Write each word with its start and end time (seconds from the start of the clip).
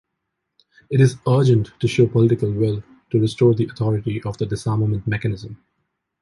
It 0.89 0.99
is 0.99 1.17
urgent 1.27 1.73
to 1.79 1.87
show 1.87 2.07
political 2.07 2.51
will 2.51 2.83
to 3.11 3.19
restore 3.21 3.53
the 3.53 3.65
authority 3.67 4.19
of 4.23 4.35
the 4.39 4.47
disarmament 4.47 5.05
mechanism. 5.05 5.63